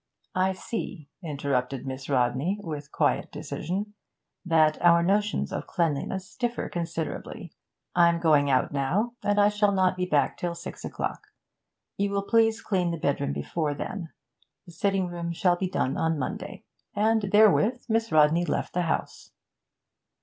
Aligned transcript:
'I 0.33 0.53
see,' 0.53 1.09
interrupted 1.21 1.85
Miss 1.85 2.09
Rodney, 2.09 2.59
with 2.63 2.91
quiet 2.91 3.31
decision, 3.31 3.93
'that 4.43 4.81
our 4.81 5.03
notions 5.03 5.53
of 5.53 5.67
cleanliness 5.67 6.35
differ 6.35 6.69
considerably. 6.69 7.53
I'm 7.95 8.19
going 8.19 8.49
out 8.49 8.71
now, 8.71 9.13
and 9.21 9.39
I 9.39 9.49
shall 9.49 9.71
not 9.71 9.95
be 9.95 10.07
back 10.07 10.37
till 10.39 10.55
six 10.55 10.83
o'clock. 10.83 11.27
You 11.97 12.09
will 12.09 12.23
please 12.23 12.57
to 12.57 12.63
clean 12.63 12.89
the 12.89 12.97
bedroom 12.97 13.31
before 13.31 13.75
then. 13.75 14.11
The 14.65 14.71
sitting 14.71 15.05
room 15.07 15.33
shall 15.33 15.55
be 15.55 15.69
done 15.69 15.95
on 15.97 16.17
Monday.' 16.17 16.63
And 16.95 17.21
therewith 17.31 17.85
Miss 17.87 18.11
Rodney 18.11 18.43
left 18.43 18.73
the 18.73 18.81
house. 18.89 19.29